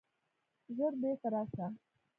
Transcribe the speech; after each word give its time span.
ژر 0.75 0.91
بیرته 1.01 1.27
راسه! 1.33 1.65